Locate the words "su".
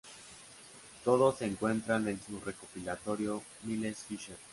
2.19-2.39